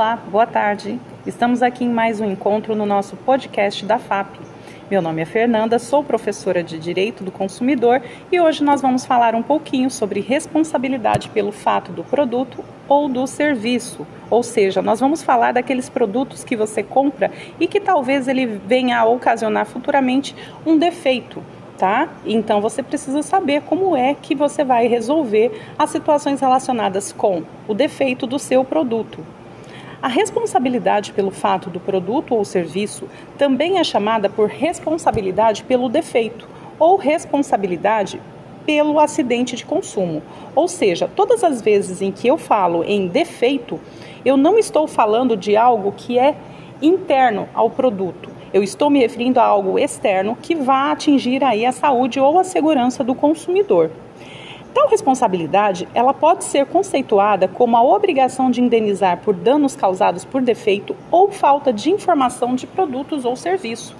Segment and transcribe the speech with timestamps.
[0.00, 0.98] Olá, boa tarde.
[1.26, 4.40] Estamos aqui em mais um encontro no nosso podcast da FAP.
[4.90, 8.00] Meu nome é Fernanda, sou professora de Direito do Consumidor
[8.32, 13.26] e hoje nós vamos falar um pouquinho sobre responsabilidade pelo fato do produto ou do
[13.26, 14.06] serviço.
[14.30, 17.30] Ou seja, nós vamos falar daqueles produtos que você compra
[17.60, 21.42] e que talvez ele venha a ocasionar futuramente um defeito
[21.76, 22.08] tá?
[22.26, 27.72] Então você precisa saber como é que você vai resolver as situações relacionadas com o
[27.72, 29.24] defeito do seu produto.
[30.02, 36.48] A responsabilidade pelo fato do produto ou serviço também é chamada por responsabilidade pelo defeito
[36.78, 38.18] ou responsabilidade
[38.64, 40.22] pelo acidente de consumo.
[40.54, 43.78] Ou seja, todas as vezes em que eu falo em defeito,
[44.24, 46.34] eu não estou falando de algo que é
[46.80, 48.30] interno ao produto.
[48.54, 52.44] Eu estou me referindo a algo externo que vá atingir aí a saúde ou a
[52.44, 53.90] segurança do consumidor.
[54.72, 60.40] Tal responsabilidade, ela pode ser conceituada como a obrigação de indenizar por danos causados por
[60.40, 63.96] defeito ou falta de informação de produtos ou serviço.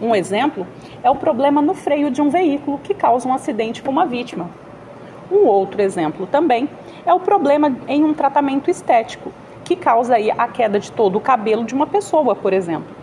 [0.00, 0.66] Um exemplo
[1.04, 4.50] é o problema no freio de um veículo que causa um acidente com uma vítima.
[5.30, 6.68] Um outro exemplo também
[7.06, 9.32] é o problema em um tratamento estético,
[9.64, 13.02] que causa a queda de todo o cabelo de uma pessoa, por exemplo.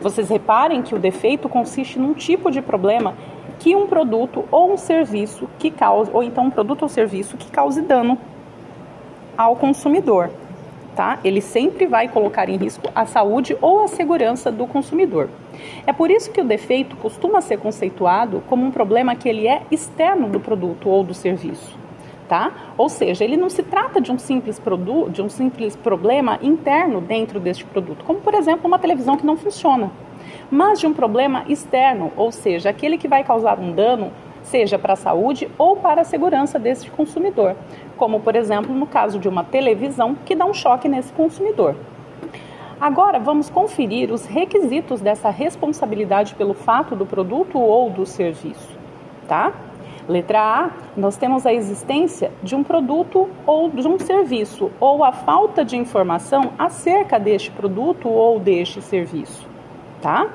[0.00, 3.14] Vocês reparem que o defeito consiste num tipo de problema
[3.58, 7.50] que um produto ou um serviço que cause, ou então um produto ou serviço que
[7.50, 8.18] cause dano
[9.36, 10.30] ao consumidor,
[10.94, 11.18] tá?
[11.24, 15.28] Ele sempre vai colocar em risco a saúde ou a segurança do consumidor.
[15.86, 19.62] É por isso que o defeito costuma ser conceituado como um problema que ele é
[19.70, 21.82] externo do produto ou do serviço
[22.32, 22.50] tá?
[22.78, 26.98] Ou seja, ele não se trata de um simples produto, de um simples problema interno
[26.98, 29.90] dentro deste produto, como por exemplo uma televisão que não funciona,
[30.50, 34.10] mas de um problema externo, ou seja, aquele que vai causar um dano
[34.42, 37.56] seja para a saúde ou para a segurança deste consumidor,
[37.96, 41.76] como por exemplo no caso de uma televisão que dá um choque nesse consumidor.
[42.80, 48.76] Agora vamos conferir os requisitos dessa responsabilidade pelo fato do produto ou do serviço,
[49.28, 49.52] tá?
[50.08, 55.12] Letra A, nós temos a existência de um produto ou de um serviço, ou a
[55.12, 59.48] falta de informação acerca deste produto ou deste serviço,
[60.02, 60.28] tá?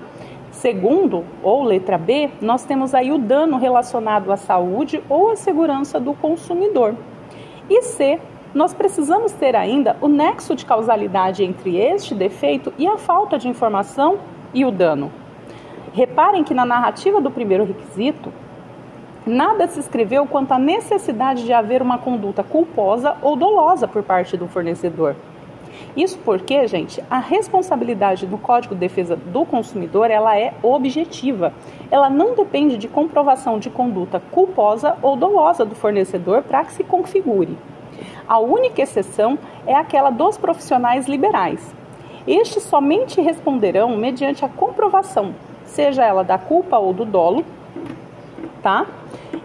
[0.50, 6.00] Segundo, ou letra B, nós temos aí o dano relacionado à saúde ou à segurança
[6.00, 6.96] do consumidor.
[7.70, 8.20] E C,
[8.56, 13.48] nós precisamos ter ainda o nexo de causalidade entre este defeito e a falta de
[13.48, 14.18] informação
[14.52, 15.12] e o dano.
[15.94, 18.34] Reparem que na narrativa do primeiro requisito,
[19.28, 24.38] nada se escreveu quanto à necessidade de haver uma conduta culposa ou dolosa por parte
[24.38, 25.16] do fornecedor.
[25.96, 31.54] Isso porque, gente, a responsabilidade do Código de Defesa do Consumidor ela é objetiva.
[31.90, 36.84] Ela não depende de comprovação de conduta culposa ou dolosa do fornecedor para que se
[36.84, 37.58] configure.
[38.28, 41.76] A única exceção é aquela dos profissionais liberais.
[42.28, 45.34] Estes somente responderão mediante a comprovação,
[45.64, 47.46] seja ela da culpa ou do dolo,
[48.62, 48.86] tá?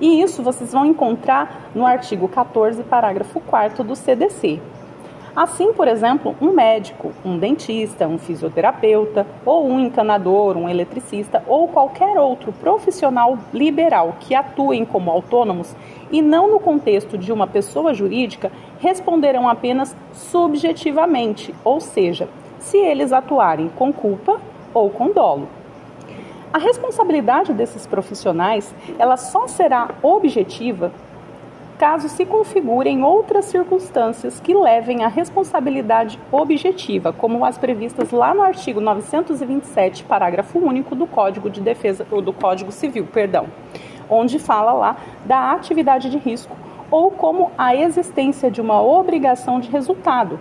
[0.01, 4.61] E isso vocês vão encontrar no artigo 14, parágrafo 4 do CDC.
[5.35, 11.69] Assim, por exemplo, um médico, um dentista, um fisioterapeuta, ou um encanador, um eletricista, ou
[11.69, 15.75] qualquer outro profissional liberal que atuem como autônomos
[16.11, 22.29] e não no contexto de uma pessoa jurídica, responderão apenas subjetivamente, ou seja,
[22.59, 24.39] se eles atuarem com culpa
[24.75, 25.49] ou com dolo.
[26.53, 30.93] A responsabilidade desses profissionais, ela só será objetiva
[31.83, 38.41] caso se configurem outras circunstâncias que levem à responsabilidade objetiva, como as previstas lá no
[38.41, 43.49] artigo 927, parágrafo único do Código de Defesa ou do Código Civil, perdão,
[44.09, 46.57] onde fala lá da atividade de risco
[46.89, 50.39] ou como a existência de uma obrigação de resultado,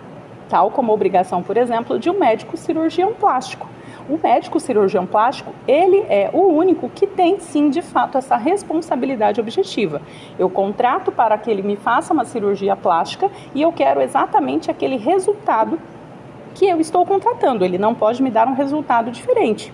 [0.48, 3.68] tal como a obrigação, por exemplo, de um médico cirurgião plástico
[4.12, 9.40] o médico cirurgião plástico, ele é o único que tem sim, de fato, essa responsabilidade
[9.40, 10.02] objetiva.
[10.38, 14.96] Eu contrato para que ele me faça uma cirurgia plástica e eu quero exatamente aquele
[14.96, 15.80] resultado
[16.54, 17.64] que eu estou contratando.
[17.64, 19.72] Ele não pode me dar um resultado diferente.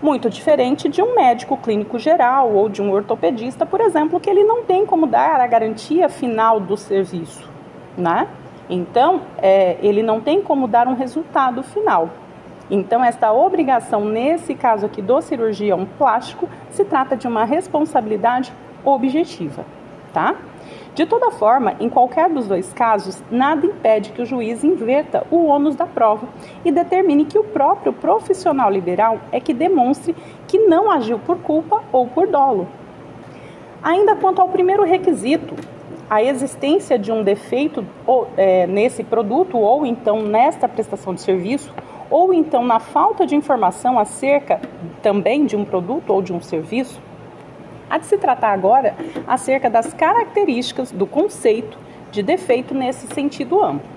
[0.00, 4.42] Muito diferente de um médico clínico geral ou de um ortopedista, por exemplo, que ele
[4.42, 7.46] não tem como dar a garantia final do serviço,
[7.96, 8.26] né?
[8.70, 12.08] Então, é, ele não tem como dar um resultado final.
[12.70, 18.52] Então, esta obrigação, nesse caso aqui do cirurgião plástico, se trata de uma responsabilidade
[18.84, 19.64] objetiva,
[20.12, 20.34] tá?
[20.94, 25.44] De toda forma, em qualquer dos dois casos, nada impede que o juiz inverta o
[25.44, 26.26] ônus da prova
[26.64, 30.16] e determine que o próprio profissional liberal é que demonstre
[30.48, 32.66] que não agiu por culpa ou por dolo.
[33.82, 35.54] Ainda quanto ao primeiro requisito,
[36.08, 41.72] a existência de um defeito ou, é, nesse produto ou então nesta prestação de serviço
[42.10, 44.60] ou então na falta de informação acerca
[45.02, 47.00] também de um produto ou de um serviço,
[47.88, 48.94] há de se tratar agora
[49.26, 51.78] acerca das características do conceito
[52.10, 53.96] de defeito nesse sentido amplo.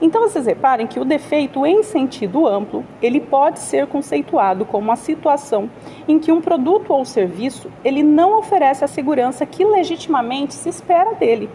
[0.00, 4.96] Então vocês reparem que o defeito em sentido amplo, ele pode ser conceituado como uma
[4.96, 5.70] situação
[6.06, 11.14] em que um produto ou serviço, ele não oferece a segurança que legitimamente se espera
[11.14, 11.48] dele.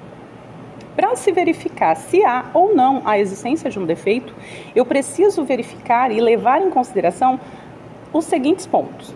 [0.96, 4.34] Para se verificar se há ou não a existência de um defeito,
[4.76, 7.40] eu preciso verificar e levar em consideração
[8.12, 9.16] os seguintes pontos.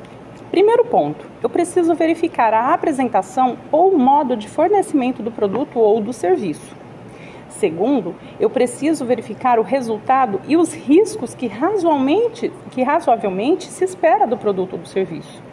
[0.49, 6.13] Primeiro ponto, eu preciso verificar a apresentação ou modo de fornecimento do produto ou do
[6.13, 6.73] serviço.
[7.49, 14.25] Segundo, eu preciso verificar o resultado e os riscos que razoavelmente, que razoavelmente se espera
[14.25, 15.43] do produto ou do serviço.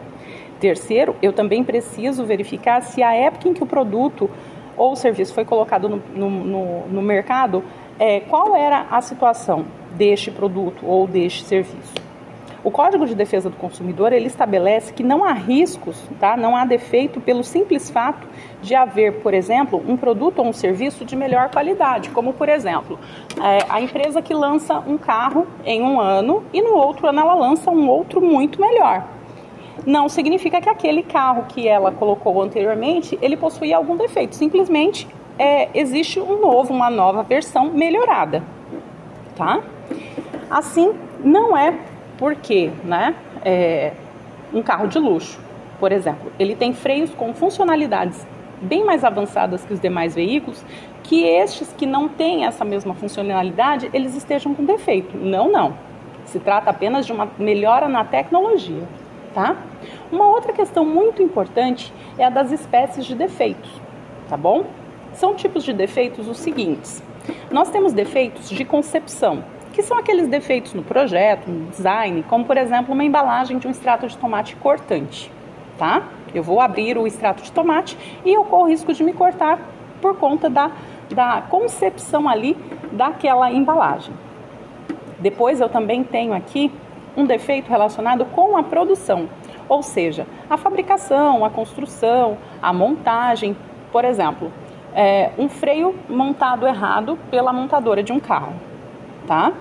[0.59, 4.29] Terceiro, eu também preciso verificar se a época em que o produto
[4.77, 7.63] ou o serviço foi colocado no, no, no, no mercado,
[7.99, 9.65] é, qual era a situação
[9.95, 11.93] deste produto ou deste serviço.
[12.63, 16.37] O Código de Defesa do Consumidor ele estabelece que não há riscos, tá?
[16.37, 18.25] não há defeito pelo simples fato
[18.61, 22.97] de haver, por exemplo, um produto ou um serviço de melhor qualidade, como por exemplo,
[23.37, 27.33] é, a empresa que lança um carro em um ano e no outro ano ela
[27.33, 29.03] lança um outro muito melhor.
[29.85, 35.07] Não significa que aquele carro que ela colocou anteriormente ele possui algum defeito, simplesmente
[35.37, 38.43] é, existe um novo, uma nova versão melhorada,
[39.35, 39.61] tá?
[40.49, 40.93] Assim,
[41.23, 41.77] não é
[42.17, 43.91] porque, né, é,
[44.53, 45.39] um carro de luxo,
[45.79, 48.25] por exemplo, ele tem freios com funcionalidades
[48.63, 50.63] bem mais avançadas que os demais veículos,
[51.03, 55.17] que estes que não têm essa mesma funcionalidade, eles estejam com defeito.
[55.17, 55.73] Não, não.
[56.25, 58.83] Se trata apenas de uma melhora na tecnologia,
[59.33, 59.57] tá?
[60.11, 63.69] Uma outra questão muito importante é a das espécies de defeitos,
[64.29, 64.65] tá bom?
[65.13, 67.03] São tipos de defeitos os seguintes.
[67.51, 72.57] Nós temos defeitos de concepção, que são aqueles defeitos no projeto, no design, como por
[72.57, 75.31] exemplo uma embalagem de um extrato de tomate cortante,
[75.77, 76.03] tá?
[76.33, 79.59] Eu vou abrir o extrato de tomate e eu corro o risco de me cortar
[80.01, 80.71] por conta da,
[81.13, 82.57] da concepção ali
[82.91, 84.13] daquela embalagem.
[85.19, 86.71] Depois eu também tenho aqui
[87.15, 89.29] um defeito relacionado com a produção,
[89.67, 93.55] ou seja, a fabricação, a construção, a montagem,
[93.91, 94.51] por exemplo,
[94.93, 98.53] é, um freio montado errado pela montadora de um carro
[99.25, 99.53] tá?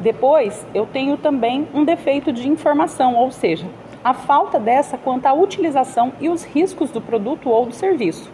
[0.00, 3.66] Depois, eu tenho também um defeito de informação, ou seja,
[4.02, 8.30] a falta dessa quanto à utilização e os riscos do produto ou do serviço.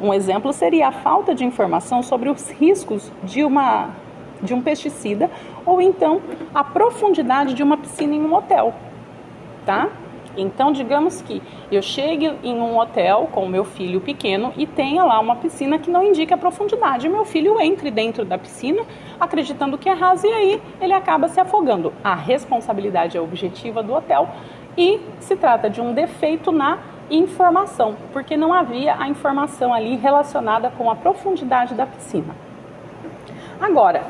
[0.00, 3.90] Um exemplo seria a falta de informação sobre os riscos de, uma,
[4.40, 5.30] de um pesticida
[5.66, 6.20] ou então
[6.54, 8.74] a profundidade de uma piscina em um hotel,
[9.64, 9.88] tá?
[10.36, 15.20] Então, digamos que eu chegue em um hotel com meu filho pequeno e tenha lá
[15.20, 17.08] uma piscina que não indica a profundidade.
[17.08, 18.82] Meu filho entre dentro da piscina
[19.20, 21.92] acreditando que é raso e aí ele acaba se afogando.
[22.02, 24.28] A responsabilidade é objetiva do hotel
[24.76, 26.78] e se trata de um defeito na
[27.10, 32.34] informação, porque não havia a informação ali relacionada com a profundidade da piscina.
[33.60, 34.02] Agora,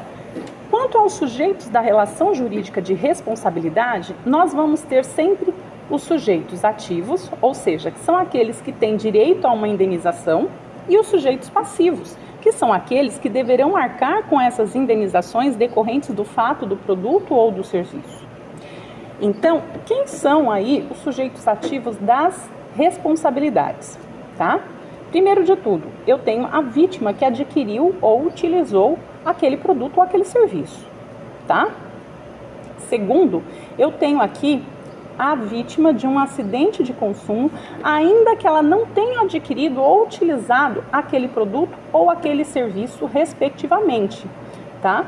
[0.73, 5.53] quanto aos sujeitos da relação jurídica de responsabilidade, nós vamos ter sempre
[5.91, 10.49] os sujeitos ativos, ou seja, que são aqueles que têm direito a uma indenização,
[10.89, 16.25] e os sujeitos passivos, que são aqueles que deverão arcar com essas indenizações decorrentes do
[16.25, 18.27] fato do produto ou do serviço.
[19.21, 23.99] Então, quem são aí os sujeitos ativos das responsabilidades,
[24.39, 24.59] tá?
[25.13, 30.25] Primeiro de tudo, eu tenho a vítima que adquiriu ou utilizou aquele produto ou aquele
[30.25, 30.87] serviço,
[31.47, 31.69] tá?
[32.89, 33.43] Segundo,
[33.79, 34.65] eu tenho aqui
[35.19, 37.51] a vítima de um acidente de consumo,
[37.85, 44.27] ainda que ela não tenha adquirido ou utilizado aquele produto ou aquele serviço, respectivamente,
[44.81, 45.05] tá?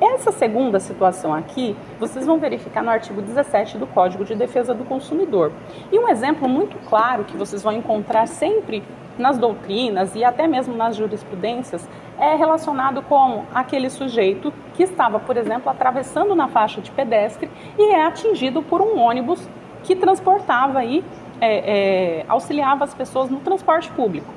[0.00, 4.84] Essa segunda situação aqui, vocês vão verificar no artigo 17 do Código de Defesa do
[4.84, 5.50] Consumidor.
[5.90, 8.82] E um exemplo muito claro que vocês vão encontrar sempre
[9.20, 15.36] nas doutrinas e até mesmo nas jurisprudências é relacionado com aquele sujeito que estava, por
[15.36, 19.48] exemplo, atravessando na faixa de pedestre e é atingido por um ônibus
[19.82, 21.04] que transportava aí,
[21.40, 24.32] é, é, auxiliava as pessoas no transporte público.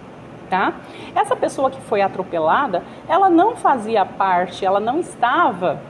[0.49, 0.73] Tá?
[1.15, 5.81] Essa pessoa que foi atropelada, ela não fazia parte, ela não estava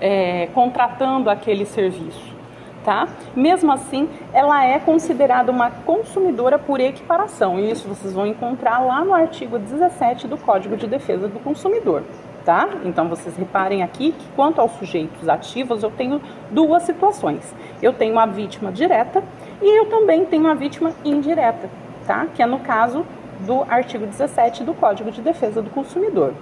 [0.00, 2.39] é, contratando aquele serviço.
[2.84, 3.06] Tá?
[3.36, 7.58] Mesmo assim, ela é considerada uma consumidora por equiparação.
[7.58, 12.02] E isso vocês vão encontrar lá no artigo 17 do Código de Defesa do Consumidor.
[12.44, 12.68] Tá?
[12.84, 17.54] Então vocês reparem aqui que quanto aos sujeitos ativos, eu tenho duas situações.
[17.82, 19.22] Eu tenho a vítima direta
[19.60, 21.68] e eu também tenho a vítima indireta,
[22.06, 22.26] tá?
[22.34, 23.04] Que é no caso
[23.40, 26.32] do artigo 17 do Código de Defesa do Consumidor.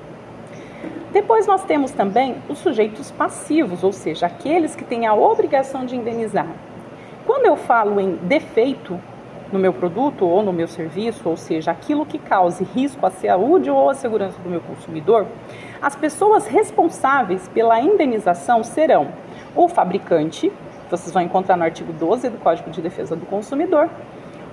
[1.12, 5.96] Depois nós temos também os sujeitos passivos, ou seja, aqueles que têm a obrigação de
[5.96, 6.46] indenizar.
[7.26, 8.98] Quando eu falo em defeito
[9.50, 13.70] no meu produto ou no meu serviço, ou seja, aquilo que cause risco à saúde
[13.70, 15.26] ou à segurança do meu consumidor,
[15.80, 19.08] as pessoas responsáveis pela indenização serão
[19.56, 20.52] o fabricante,
[20.90, 23.88] vocês vão encontrar no artigo 12 do Código de Defesa do Consumidor,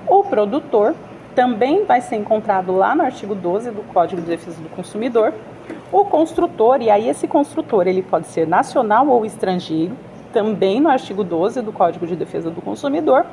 [0.07, 0.95] o produtor,
[1.33, 5.33] também vai ser encontrado lá no artigo 12 do Código de Defesa do Consumidor,
[5.97, 9.95] o construtor, e aí esse construtor ele pode ser nacional ou estrangeiro,
[10.33, 13.25] também no artigo 12 do Código de Defesa do Consumidor,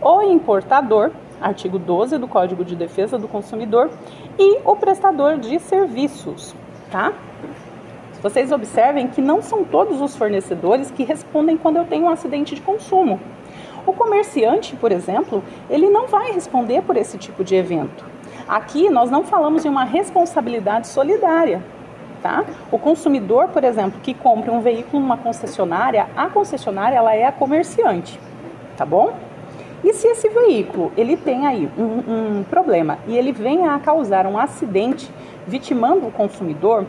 [0.00, 1.10] o importador,
[1.42, 3.90] artigo 12 do Código de Defesa do Consumidor,
[4.38, 6.54] e o prestador de serviços,
[6.90, 7.12] tá?
[8.22, 12.54] Vocês observem que não são todos os fornecedores que respondem quando eu tenho um acidente
[12.54, 13.20] de consumo.
[13.86, 18.06] O comerciante, por exemplo, ele não vai responder por esse tipo de evento.
[18.48, 21.62] Aqui nós não falamos em uma responsabilidade solidária.
[22.22, 22.44] Tá?
[22.70, 27.32] O consumidor, por exemplo, que compra um veículo numa concessionária, a concessionária ela é a
[27.32, 28.20] comerciante,
[28.76, 29.14] tá bom?
[29.82, 34.26] E se esse veículo ele tem aí um, um problema e ele vem a causar
[34.26, 35.10] um acidente
[35.46, 36.84] vitimando o consumidor,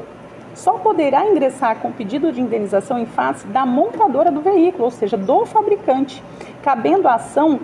[0.54, 5.16] só poderá ingressar com pedido de indenização em face da montadora do veículo, ou seja,
[5.16, 6.22] do fabricante,
[6.62, 7.60] cabendo a ação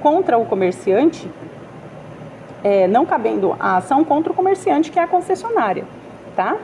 [0.00, 1.30] contra o comerciante,
[2.64, 5.84] é, não cabendo a ação contra o comerciante, que é a concessionária,
[6.34, 6.56] tá?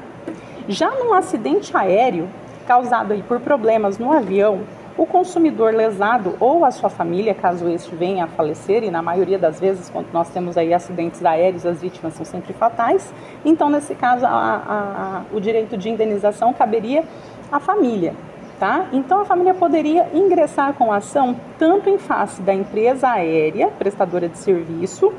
[0.69, 2.29] Já num acidente aéreo
[2.67, 4.61] causado aí por problemas no avião,
[4.99, 9.39] o consumidor lesado ou a sua família, caso este venha a falecer, e na maioria
[9.39, 13.15] das vezes, quando nós temos aí acidentes aéreos, as vítimas são sempre fatais,
[13.47, 17.03] então nesse caso a, a, a, o direito de indenização caberia
[17.51, 18.15] à família.
[18.61, 18.89] Tá?
[18.93, 24.37] Então a família poderia ingressar com ação tanto em face da empresa aérea, prestadora de
[24.37, 25.15] serviço,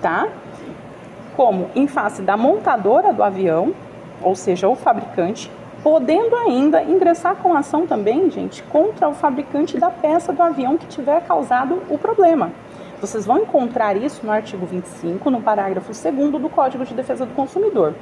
[0.00, 0.28] tá?
[1.34, 3.74] como em face da montadora do avião,
[4.22, 5.50] ou seja, o fabricante,
[5.82, 10.86] podendo ainda ingressar com ação também, gente, contra o fabricante da peça do avião que
[10.86, 12.52] tiver causado o problema.
[13.00, 17.34] Vocês vão encontrar isso no artigo 25, no parágrafo 2 do Código de Defesa do
[17.34, 17.94] Consumidor.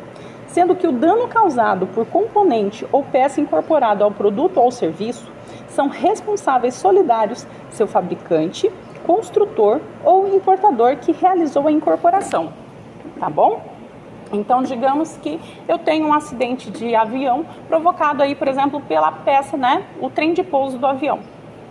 [0.49, 5.31] Sendo que o dano causado por componente ou peça incorporado ao produto ou serviço
[5.69, 8.73] são responsáveis solidários seu fabricante,
[9.07, 12.53] construtor ou importador que realizou a incorporação.
[13.21, 13.78] Tá bom?
[14.33, 19.57] Então, digamos que eu tenho um acidente de avião provocado aí, por exemplo, pela peça,
[19.57, 21.21] né, o trem de pouso do avião.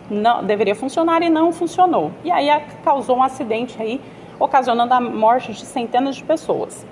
[0.10, 2.12] Não deveria funcionar e não funcionou.
[2.24, 2.50] E aí
[2.84, 4.02] causou um acidente aí,
[4.40, 6.86] ocasionando a morte de centenas de pessoas.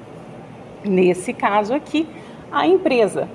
[0.84, 2.08] Nesse caso aqui,
[2.52, 3.28] a empresa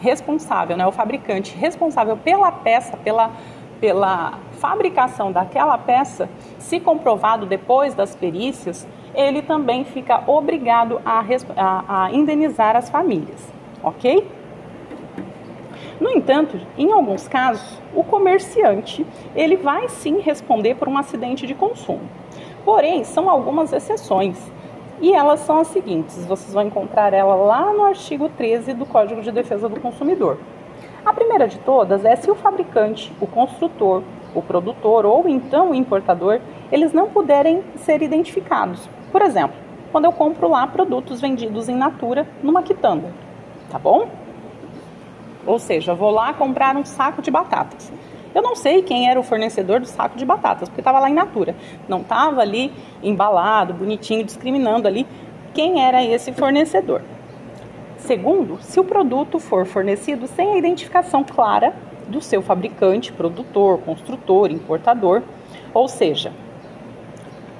[0.00, 3.30] responsável, né, o fabricante responsável pela peça, pela
[3.80, 11.24] pela fabricação daquela peça, se comprovado depois das perícias, ele também fica obrigado a,
[11.56, 14.26] a, a indenizar as famílias, ok?
[16.00, 21.54] No entanto, em alguns casos, o comerciante ele vai sim responder por um acidente de
[21.54, 22.08] consumo.
[22.64, 24.38] Porém, são algumas exceções.
[25.00, 29.22] E elas são as seguintes: vocês vão encontrar ela lá no artigo 13 do Código
[29.22, 30.38] de Defesa do Consumidor.
[31.04, 34.02] A primeira de todas é se o fabricante, o construtor,
[34.34, 38.88] o produtor ou então o importador, eles não puderem ser identificados.
[39.10, 39.56] Por exemplo,
[39.90, 43.12] quando eu compro lá produtos vendidos em natura numa quitanda,
[43.70, 44.08] tá bom?
[45.46, 47.90] Ou seja, vou lá comprar um saco de batatas.
[48.34, 51.14] Eu não sei quem era o fornecedor do saco de batatas, porque estava lá em
[51.14, 51.56] natura.
[51.88, 52.70] Não estava ali
[53.02, 55.06] embalado, bonitinho, discriminando ali
[55.54, 57.00] quem era esse fornecedor.
[57.96, 61.74] Segundo, se o produto for fornecido sem a identificação clara
[62.06, 65.22] do seu fabricante, produtor, construtor, importador,
[65.74, 66.32] ou seja,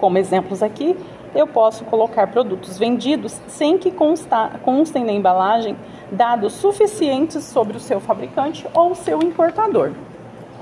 [0.00, 0.96] como exemplos aqui,
[1.34, 5.76] eu posso colocar produtos vendidos sem que consta, constem na embalagem
[6.10, 9.92] dados suficientes sobre o seu fabricante ou seu importador,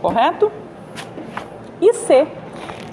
[0.02, 0.50] correto?
[1.80, 2.26] E C,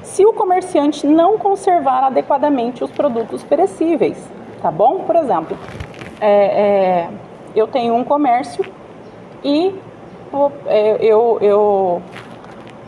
[0.04, 4.18] se o comerciante não conservar adequadamente os produtos perecíveis,
[4.62, 5.00] tá bom?
[5.00, 5.58] Por exemplo,
[6.22, 7.10] é, é,
[7.56, 8.64] eu tenho um comércio
[9.44, 9.74] e
[10.68, 12.02] é, eu, eu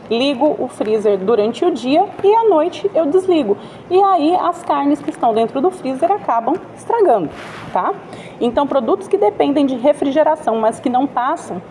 [0.09, 3.57] ligo o freezer durante o dia e à noite eu desligo.
[3.89, 7.29] E aí as carnes que estão dentro do freezer acabam estragando,
[7.71, 7.93] tá?
[8.39, 11.61] Então, produtos que dependem de refrigeração, mas que não passam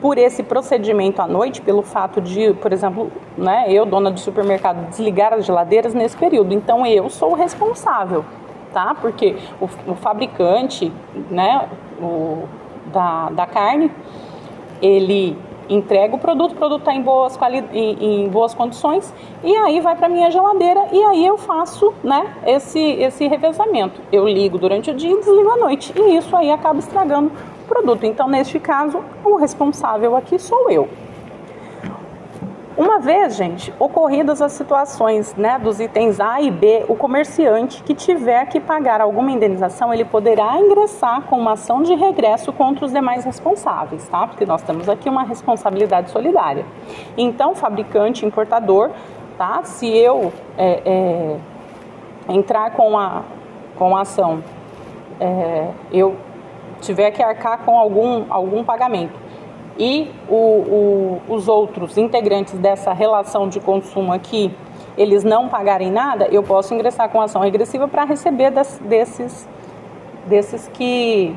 [0.00, 4.88] por esse procedimento à noite, pelo fato de, por exemplo, né, eu, dona do supermercado,
[4.88, 6.52] desligar as geladeiras nesse período.
[6.52, 8.24] Então, eu sou o responsável
[8.72, 8.94] tá?
[8.94, 10.92] Porque o, o fabricante,
[11.30, 11.68] né,
[12.00, 12.44] o,
[12.92, 13.90] da, da carne,
[14.80, 15.36] ele
[15.68, 19.80] entrego o produto, o produto está em boas, quali em, em, boas condições, e aí
[19.80, 24.00] vai para minha geladeira e aí eu faço né, esse, esse revezamento.
[24.12, 27.30] Eu ligo durante o dia e desligo à noite, e isso aí acaba estragando
[27.62, 28.04] o produto.
[28.04, 30.88] Então, neste caso, o responsável aqui sou eu.
[32.78, 37.92] Uma vez, gente, ocorridas as situações né, dos itens A e B, o comerciante que
[37.92, 42.92] tiver que pagar alguma indenização, ele poderá ingressar com uma ação de regresso contra os
[42.92, 44.28] demais responsáveis, tá?
[44.28, 46.64] Porque nós temos aqui uma responsabilidade solidária.
[47.16, 48.92] Então, fabricante, importador,
[49.36, 49.60] tá?
[49.64, 53.22] Se eu é, é, entrar com a,
[53.76, 54.40] com a ação,
[55.18, 56.16] é, eu
[56.80, 59.27] tiver que arcar com algum, algum pagamento
[59.78, 64.52] e o, o, os outros integrantes dessa relação de consumo aqui,
[64.96, 69.48] eles não pagarem nada, eu posso ingressar com ação regressiva para receber das, desses,
[70.26, 71.32] desses que,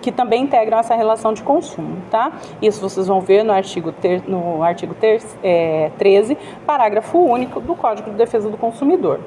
[0.00, 2.32] que também integram essa relação de consumo, tá?
[2.62, 7.74] Isso vocês vão ver no artigo, ter, no artigo ter, é, 13, parágrafo único do
[7.74, 9.20] Código de Defesa do Consumidor.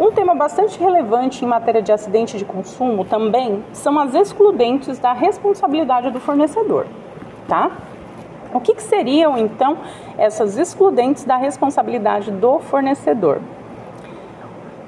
[0.00, 5.12] Um tema bastante relevante em matéria de acidente de consumo também são as excludentes da
[5.12, 6.86] responsabilidade do fornecedor,
[7.46, 7.70] tá?
[8.54, 9.76] O que, que seriam então
[10.16, 13.42] essas excludentes da responsabilidade do fornecedor?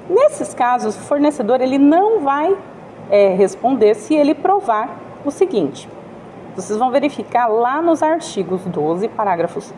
[0.09, 2.57] Nesses casos, o fornecedor ele não vai
[3.11, 5.87] é, responder se ele provar o seguinte.
[6.55, 9.71] Vocês vão verificar lá nos artigos 12, parágrafos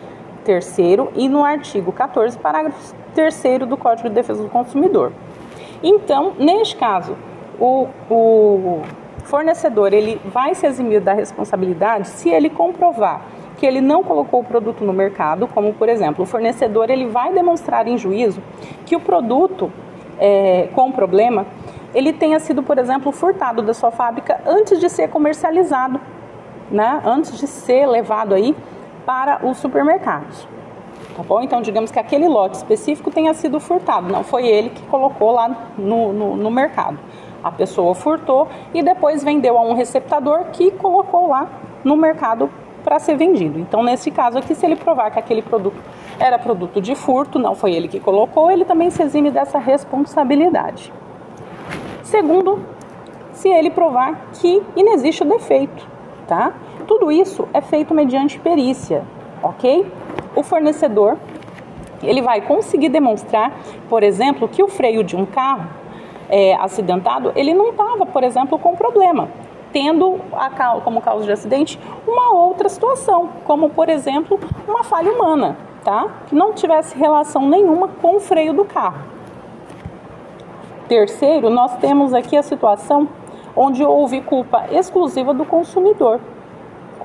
[0.46, 0.78] 3
[1.14, 5.14] e no artigo 14, parágrafo 3 do Código de Defesa do Consumidor.
[5.82, 7.16] Então, neste caso,
[7.60, 8.82] o, o
[9.24, 13.22] fornecedor ele vai se eximir da responsabilidade se ele comprovar
[13.58, 17.32] que ele não colocou o produto no mercado, como por exemplo, o fornecedor ele vai
[17.34, 18.42] demonstrar em juízo
[18.86, 19.72] que o produto
[20.20, 21.46] é, com problema
[21.94, 26.02] ele tenha sido, por exemplo, furtado da sua fábrica antes de ser comercializado,
[26.70, 27.02] né?
[27.06, 28.54] antes de ser levado aí
[29.06, 30.46] para os supermercados
[31.16, 31.42] tá bom?
[31.42, 35.72] Então, digamos que aquele lote específico tenha sido furtado, não foi ele que colocou lá
[35.78, 37.00] no, no, no mercado.
[37.44, 41.48] A pessoa furtou e depois vendeu a um receptador que colocou lá
[41.84, 42.50] no mercado
[42.84, 43.60] para ser vendido.
[43.60, 45.78] Então, nesse caso aqui, se ele provar que aquele produto
[46.20, 50.92] era produto de furto, não foi ele que colocou, ele também se exime dessa responsabilidade.
[52.04, 52.60] Segundo,
[53.32, 55.88] se ele provar que inexiste o defeito,
[56.28, 56.54] tá?
[56.88, 59.04] Tudo isso é feito mediante perícia,
[59.46, 59.86] ok?
[60.36, 61.18] o fornecedor
[62.04, 63.52] ele vai conseguir demonstrar,
[63.90, 65.68] por exemplo, que o freio de um carro
[66.30, 69.30] é, acidentado ele não estava, por exemplo, com problema,
[69.72, 70.50] tendo a,
[70.82, 76.08] como causa de acidente uma outra situação, como por exemplo uma falha humana, tá?
[76.28, 79.16] Que não tivesse relação nenhuma com o freio do carro.
[80.88, 83.08] Terceiro, nós temos aqui a situação
[83.56, 86.20] onde houve culpa exclusiva do consumidor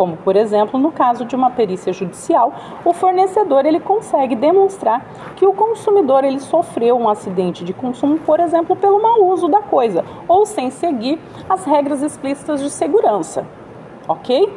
[0.00, 2.54] como por exemplo no caso de uma perícia judicial,
[2.86, 5.04] o fornecedor ele consegue demonstrar
[5.36, 9.60] que o consumidor ele sofreu um acidente de consumo, por exemplo, pelo mau uso da
[9.60, 13.46] coisa ou sem seguir as regras explícitas de segurança,
[14.08, 14.50] ok?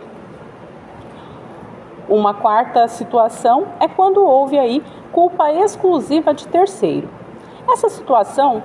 [2.08, 7.10] Uma quarta situação é quando houve aí culpa exclusiva de terceiro.
[7.68, 8.64] Essa situação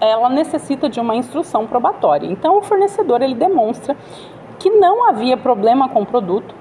[0.00, 2.26] ela necessita de uma instrução probatória.
[2.26, 3.96] Então, o fornecedor ele demonstra
[4.58, 6.54] que não havia problema com o produto,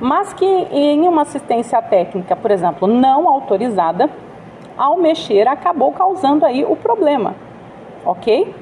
[0.00, 4.08] mas que em uma assistência técnica, por exemplo, não autorizada,
[4.76, 7.34] ao mexer acabou causando aí o problema,
[8.04, 8.54] ok?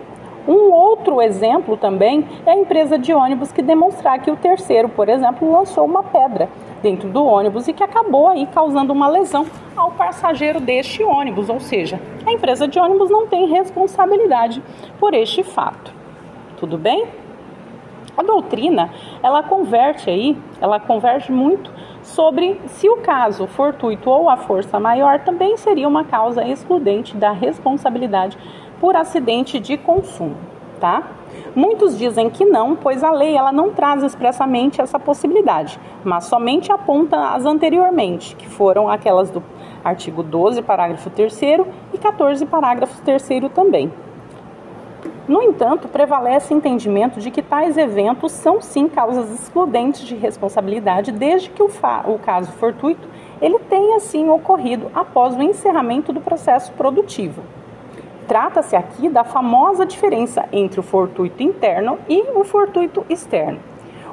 [0.48, 5.08] Um outro exemplo também é a empresa de ônibus que demonstrar que o terceiro, por
[5.08, 6.48] exemplo, lançou uma pedra
[6.80, 9.44] dentro do ônibus e que acabou aí causando uma lesão
[9.76, 14.62] ao passageiro deste ônibus, ou seja, a empresa de ônibus não tem responsabilidade
[15.00, 15.92] por este fato.
[16.56, 17.06] Tudo bem?
[18.16, 18.90] A doutrina,
[19.22, 21.70] ela converte aí, ela converte muito
[22.02, 27.30] sobre se o caso fortuito ou a força maior também seria uma causa excludente da
[27.32, 28.38] responsabilidade
[28.80, 30.36] por acidente de consumo,
[30.80, 31.02] tá?
[31.54, 36.72] Muitos dizem que não, pois a lei ela não traz expressamente essa possibilidade, mas somente
[36.72, 39.42] aponta as anteriormente, que foram aquelas do
[39.84, 41.40] artigo 12, parágrafo 3
[41.92, 43.92] e 14, parágrafo 3 também.
[45.28, 51.10] No entanto, prevalece o entendimento de que tais eventos são sim causas excludentes de responsabilidade,
[51.10, 51.68] desde que o,
[52.06, 53.08] o caso fortuito
[53.42, 57.42] ele tenha sim ocorrido após o encerramento do processo produtivo.
[58.28, 63.58] Trata-se aqui da famosa diferença entre o fortuito interno e o fortuito externo.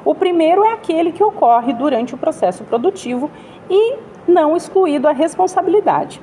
[0.04, 3.30] O primeiro é aquele que ocorre durante o processo produtivo
[3.70, 3.96] e
[4.26, 6.20] não excluído a responsabilidade.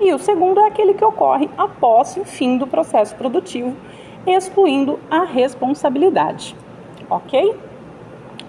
[0.00, 3.74] E o segundo é aquele que ocorre após o fim do processo produtivo
[4.26, 6.56] excluindo a responsabilidade.
[7.10, 7.56] Ok?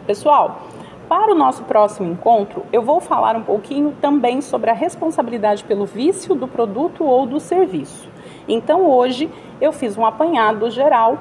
[0.06, 0.62] Pessoal,
[1.08, 5.86] Para o nosso próximo encontro, eu vou falar um pouquinho também sobre a responsabilidade pelo
[5.86, 8.10] vício do produto ou do serviço.
[8.48, 9.30] Então, hoje
[9.62, 11.20] eu fiz um apanhado geral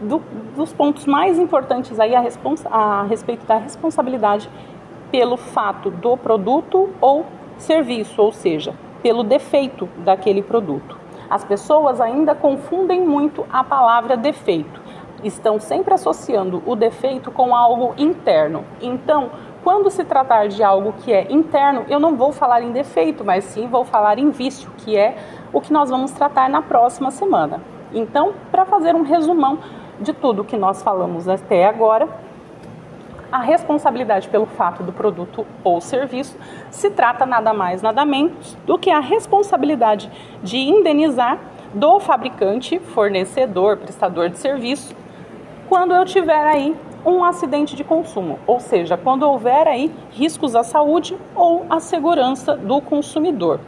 [0.00, 0.22] do,
[0.56, 2.24] dos pontos mais importantes aí a,
[2.70, 4.48] a respeito da responsabilidade
[5.10, 7.26] pelo fato do produto ou
[7.58, 10.98] serviço, ou seja, pelo defeito daquele produto.
[11.28, 14.86] As pessoas ainda confundem muito a palavra defeito
[15.22, 18.64] estão sempre associando o defeito com algo interno.
[18.80, 19.30] Então,
[19.64, 23.44] quando se tratar de algo que é interno, eu não vou falar em defeito, mas
[23.44, 25.16] sim vou falar em vício, que é
[25.52, 27.60] o que nós vamos tratar na próxima semana.
[27.92, 29.58] Então, para fazer um resumão
[30.00, 32.08] de tudo que nós falamos até agora,
[33.36, 36.38] a responsabilidade pelo fato do produto ou serviço
[36.70, 40.10] se trata nada mais, nada menos do que a responsabilidade
[40.42, 41.38] de indenizar
[41.74, 44.96] do fabricante, fornecedor, prestador de serviço
[45.68, 50.64] quando eu tiver aí um acidente de consumo, ou seja, quando houver aí riscos à
[50.64, 53.60] saúde ou à segurança do consumidor.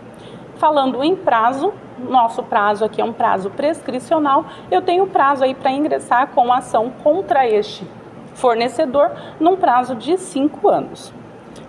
[0.56, 5.70] Falando em prazo, nosso prazo aqui é um prazo prescricional, eu tenho prazo aí para
[5.70, 7.86] ingressar com ação contra este
[8.38, 11.12] fornecedor num prazo de cinco anos.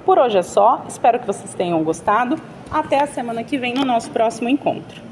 [0.05, 2.35] Por hoje é só, espero que vocês tenham gostado.
[2.71, 5.08] Até a semana que vem no nosso próximo encontro.